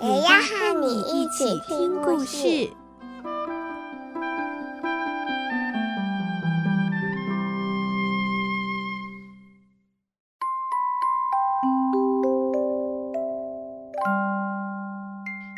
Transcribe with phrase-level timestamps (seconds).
[0.00, 2.70] 也要和你一起听故事。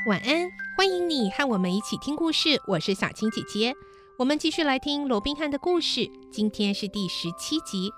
[0.09, 0.49] 晚安，
[0.79, 2.59] 欢迎你和我们一起听故事。
[2.67, 3.75] 我是小青姐姐，
[4.19, 6.11] 我们继续来听罗宾汉的故事。
[6.33, 7.91] 今天是第十七集。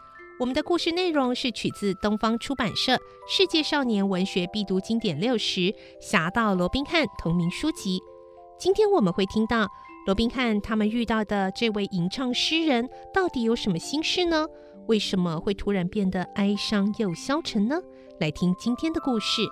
[0.43, 2.97] 我们的故事内容是取自东方出版社
[3.29, 5.61] 《世界少年文学必读经典六十》
[6.01, 8.01] 《侠盗罗宾汉》同名书籍。
[8.59, 9.69] 今天我们会听到
[10.05, 14.49] 罗宾汉他们遇到的这位吟唱诗人到底有什么心事呢？
[14.89, 17.77] 为什么会突然变得哀伤又消沉呢？
[18.19, 19.43] 来听今天的故事。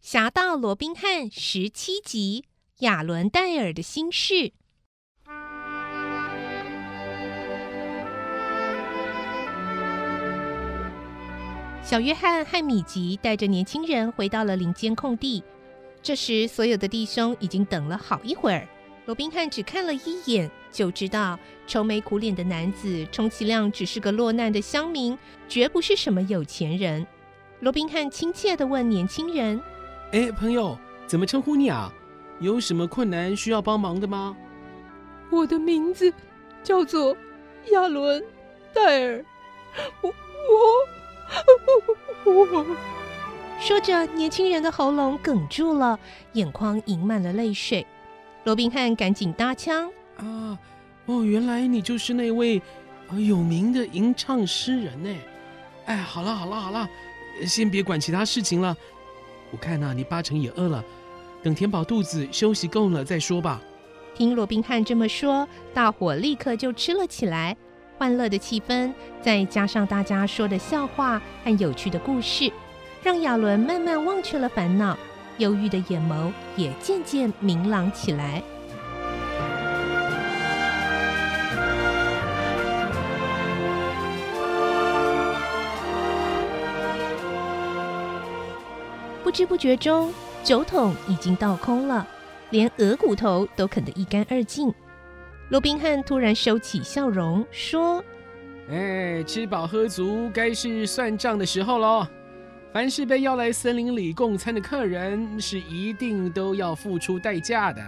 [0.00, 2.44] 侠盗罗宾汉十七集：
[2.80, 4.52] 亚伦戴尔的心事。
[11.84, 15.40] 小约翰和米吉带着年轻人回到了林间空地。
[16.02, 18.66] 这时，所有的弟兄已经等了好一会儿。
[19.06, 25.16] 罗宾汉只看了一眼，就知道愁眉苦脸的男子充其量只是个落难的乡民，
[25.48, 27.06] 绝不是什么有钱人。
[27.60, 29.62] 罗宾汉亲切地问年轻人。
[30.10, 31.94] 哎，朋友，怎么称呼你啊？
[32.40, 34.36] 有什么困难需要帮忙的吗？
[35.30, 36.12] 我的名字
[36.62, 37.16] 叫做
[37.72, 38.22] 亚伦
[38.72, 39.24] 戴尔。
[40.02, 40.14] 我
[42.24, 42.66] 我我。
[43.60, 45.98] 说着，年轻人的喉咙哽住了，
[46.34, 47.86] 眼眶盈满了泪水。
[48.44, 50.58] 罗宾汉赶紧搭腔：“啊，
[51.06, 52.60] 哦，原来你就是那位
[53.26, 55.16] 有名的吟唱诗人呢。
[55.86, 56.86] 哎，好了好了好了，
[57.46, 58.76] 先别管其他事情了。”
[59.50, 60.84] 我看呐、啊，你八成也饿了，
[61.44, 63.60] 等填饱肚子、休息够了再说吧。
[64.14, 67.54] 听罗宾汉这么说，大伙立刻就吃了起来。
[67.98, 72.50] 欢乐的气氛，再加上大家说的笑话和有趣的故事，
[73.02, 74.96] 让亚伦慢慢忘却了烦恼，
[75.38, 78.42] 忧郁的眼眸也渐渐明朗起来。
[89.22, 90.12] 不知不觉中，
[90.44, 92.06] 酒桶已经倒空了，
[92.50, 94.72] 连鹅骨头都啃得一干二净。
[95.48, 98.04] 罗宾汉突然收起笑容，说
[98.70, 102.06] ：“哎，吃饱喝足，该是算账的时候喽。
[102.74, 107.82] 凡是被邀来森林里共餐的客人，是一定都要付出代价的。”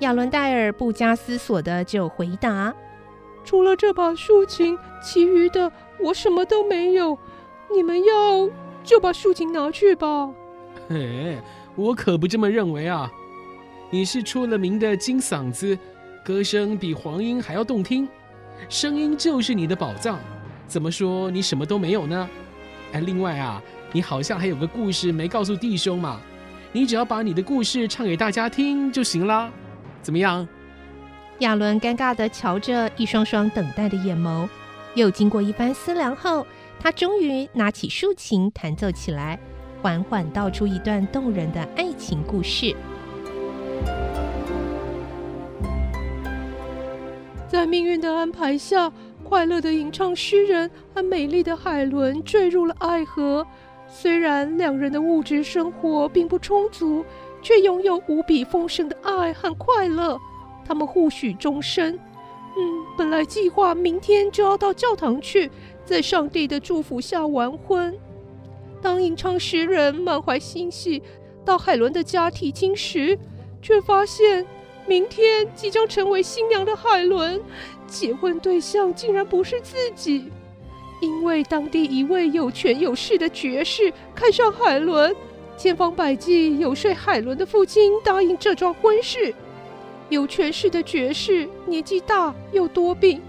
[0.00, 2.74] 亚伦戴尔不加思索的就回答
[3.46, 7.18] ：“除了这把竖琴，其余的我什么都没有。
[7.74, 8.50] 你们要
[8.84, 10.28] 就把竖琴拿去吧。”
[10.88, 11.38] 嘿，
[11.78, 13.08] 我可不这么认为啊！
[13.88, 15.78] 你是出了名的金嗓子，
[16.24, 18.08] 歌声比黄莺还要动听，
[18.68, 20.18] 声音就是你的宝藏。
[20.66, 22.28] 怎么说你什么都没有呢？
[22.92, 23.62] 哎，另外啊，
[23.92, 26.20] 你好像还有个故事没告诉弟兄嘛，
[26.72, 29.48] 你只要把你的故事唱给大家听就行了。
[30.02, 30.48] 怎么样？
[31.38, 34.48] 亚伦尴尬地瞧着一双双等待的眼眸，
[34.94, 36.44] 又经过一番思量后，
[36.80, 39.38] 他终于拿起竖琴弹奏起来。
[39.80, 42.74] 缓缓道出一段动人的爱情故事。
[47.48, 48.92] 在命运的安排下，
[49.24, 53.46] 快乐的吟唱诗人和美丽的海伦坠入了爱河。
[53.88, 57.04] 虽然两人的物质生活并不充足，
[57.40, 60.18] 却拥有无比丰盛的爱和快乐。
[60.66, 61.94] 他们互许终身。
[61.94, 62.60] 嗯，
[62.98, 65.50] 本来计划明天就要到教堂去，
[65.86, 67.96] 在上帝的祝福下完婚。
[68.80, 71.02] 当吟唱诗人满怀欣喜
[71.44, 73.18] 到海伦的家提亲时，
[73.60, 74.46] 却发现
[74.86, 77.40] 明天即将成为新娘的海伦，
[77.86, 80.30] 结婚对象竟然不是自己。
[81.00, 85.14] 因为当地一位有权有势的爵士看上海伦，
[85.56, 89.34] 千方百计游说海伦的父亲答应这桩婚事。
[90.08, 93.20] 有权势的爵士年纪大又多病，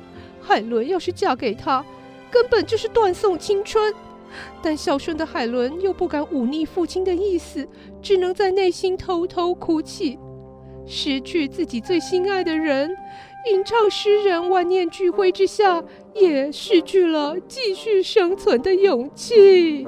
[0.42, 1.86] 海伦要是嫁给他，
[2.32, 3.94] 根本就是断送青春。
[4.62, 7.68] 但孝顺的海伦又不敢忤逆父亲的意思，
[8.02, 10.18] 只能在内心偷偷哭泣。
[10.86, 12.90] 失去自己最心爱的人，
[13.52, 15.84] 吟唱诗人万念俱灰之下，
[16.16, 19.86] 也失去了继续生存的勇气。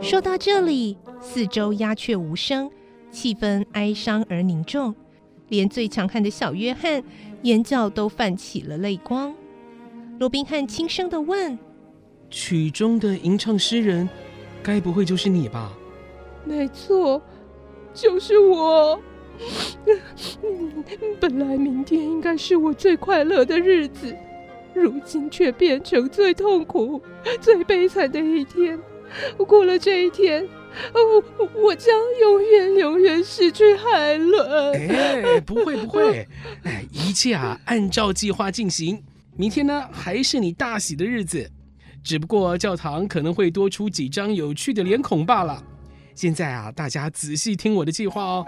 [0.00, 2.70] 说到这里，四周鸦雀无声，
[3.10, 4.94] 气氛哀伤而凝重，
[5.48, 7.02] 连最强悍的小约翰
[7.42, 9.34] 眼角都泛起了泪光。
[10.18, 11.58] 罗宾汉轻声的问
[12.30, 14.08] ：“曲中的吟唱诗人，
[14.62, 15.72] 该不会就是你吧
[16.44, 17.20] ？”“没错，
[17.92, 18.98] 就是我。
[21.20, 24.16] 本来明天应该是我最快乐的日子，
[24.72, 27.02] 如今却变成最痛苦、
[27.40, 28.78] 最悲惨的一天。”
[29.46, 30.42] 过了这一天，
[30.92, 31.22] 哦，
[31.54, 34.72] 我将永远永远失去海伦。
[34.72, 36.26] 哎，不会不会，
[36.64, 39.04] 哎，一切啊按照计划进行。
[39.38, 41.50] 明天呢，还是你大喜的日子，
[42.02, 45.62] 只不过教堂可能会多出几张有趣的脸孔罢了。
[46.14, 48.46] 现在啊，大家仔细听我的计划哦。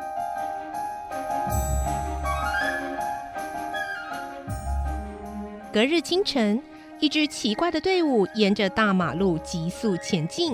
[5.72, 6.62] 隔日清晨。
[7.00, 10.52] 一支奇怪的队伍沿着大马路急速前进，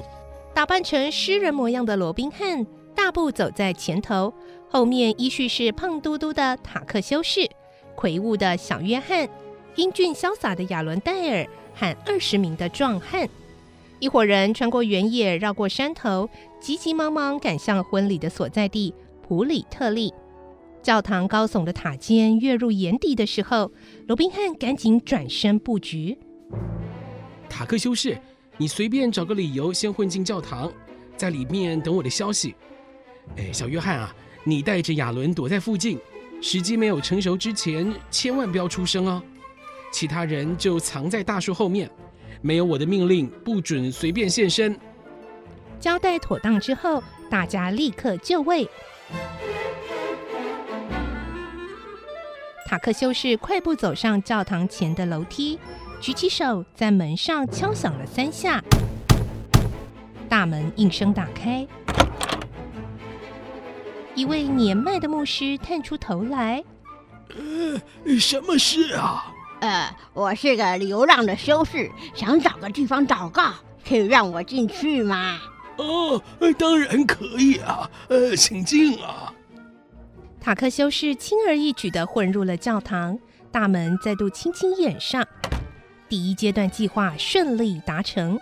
[0.53, 4.35] 打扮成诗人模样的罗宾汉大步走在前头，
[4.69, 7.49] 后面依序是胖嘟嘟的塔克修士、
[7.95, 9.27] 魁梧的小约翰、
[9.77, 13.29] 英俊潇洒的亚伦戴尔和二十名的壮汉。
[13.99, 16.29] 一伙人穿过原野，绕过山头，
[16.61, 20.13] 急急忙忙赶向婚礼的所在地普里特利。
[20.83, 23.73] 教堂高耸的塔尖跃入眼底的时候，
[24.07, 26.19] 罗宾汉赶紧转身布局。
[27.49, 28.19] 塔克修士，
[28.59, 30.71] 你随便找个理由先混进教堂，
[31.17, 32.55] 在里面等我的消息。
[33.37, 35.99] 哎，小约翰啊，你带着亚伦躲在附近，
[36.43, 39.23] 时机没有成熟之前，千万不要出声哦。
[39.95, 41.89] 其他人就藏在大树后面，
[42.43, 44.77] 没有我的命令，不准随便现身。
[45.79, 47.01] 交代妥当之后，
[47.31, 48.69] 大家立刻就位。
[52.67, 55.61] 塔克修士快步走上教堂前的楼梯。
[56.01, 58.61] 举起手，在门上敲响了三下，
[60.29, 61.65] 大门应声打开。
[64.17, 66.65] 一位年迈的牧师探出头来
[68.05, 69.31] ：“呃，什么事啊？
[69.61, 73.53] 呃，我是个流浪的修士，想找个地方祷告，
[73.87, 75.41] 可以让我进去吗
[75.77, 76.23] ？”“哦，
[76.59, 79.33] 当然可以啊，呃，请进啊。”
[80.41, 83.19] 塔克修士轻而易举的混入了教堂，
[83.51, 85.27] 大门再度轻轻掩上。
[86.09, 88.39] 第一阶段计划顺利达成。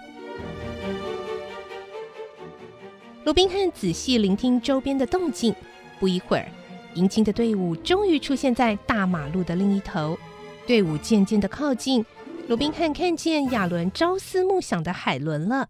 [3.23, 5.55] 罗宾汉仔细聆听周边的动静，
[6.01, 6.47] 不一会儿，
[6.95, 10.19] 迎亲的队伍终于出现在大马路的另一头。
[10.67, 12.05] 队伍渐渐的靠近，
[12.47, 15.69] 罗宾汉看见亚伦朝思暮想的海伦了。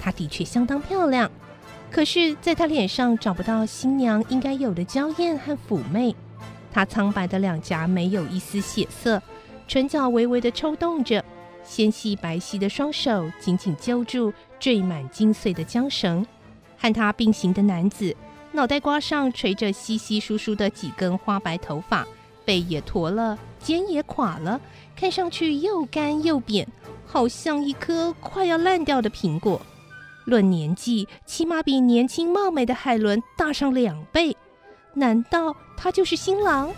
[0.00, 1.30] 她的确相当漂亮，
[1.90, 6.14] 可是，在她脸上找不到新娘应该有的娇艳和妩媚。
[6.72, 9.22] 她苍白的两颊没有一丝血色，
[9.66, 11.24] 唇角微微的抽动着。
[11.64, 14.30] 纤细白皙的双手紧紧揪住
[14.60, 16.26] 缀满金穗的缰绳，
[16.76, 18.14] 和她并行的男子，
[18.52, 22.06] 脑袋瓜上垂着稀稀疏疏的几根花白头发，
[22.44, 24.60] 背也驼了，肩也垮了，
[24.94, 26.68] 看上去又干又扁，
[27.06, 29.58] 好像一颗快要烂掉的苹果。
[30.26, 34.36] 论年纪，起码比年轻貌美的海伦大上两倍。
[34.92, 36.70] 难道他就是新郎？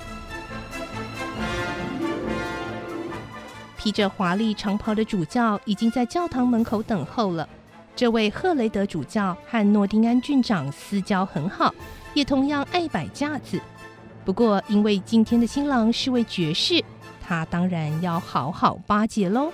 [3.76, 7.48] 披着华丽长袍的主教已经在教堂门口等候了。
[7.96, 11.74] 这位赫雷德主教和诺丁安郡长私交很好，
[12.14, 13.60] 也同样爱摆架子。
[14.26, 16.82] 不过，因为今天的新郎是位爵士，
[17.24, 19.52] 他当然要好好巴结喽。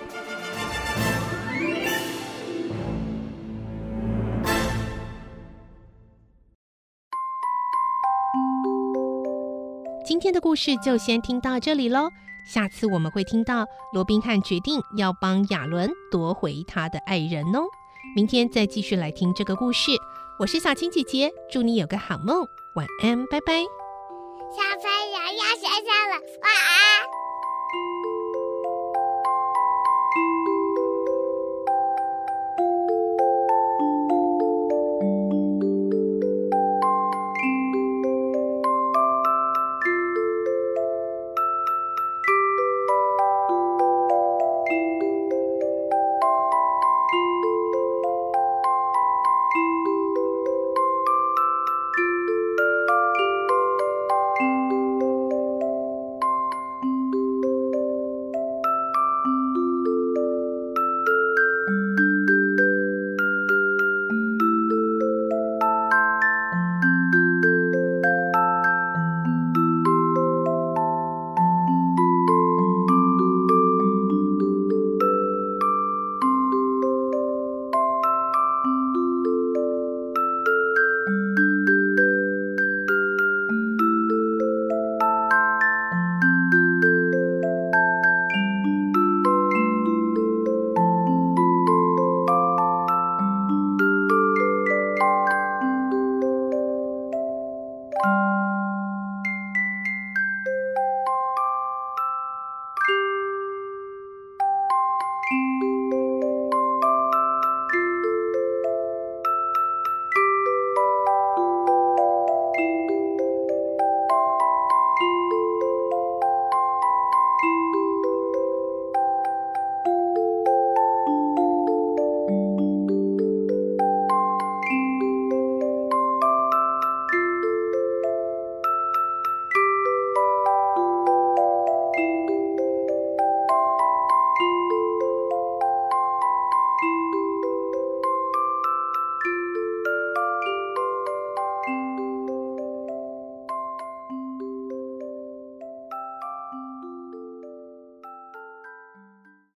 [10.03, 12.09] 今天的故事就先听到这里喽。
[12.51, 17.61] 下次我们会听到罗宾汉决定要帮亚伦夺回他的爱人哦。
[18.15, 19.91] 明天再继续来听这个故事。
[20.39, 23.82] 我是小青姐姐，祝你有个好梦，晚安，拜拜。
[24.55, 27.22] 小朋友要睡觉了，晚安。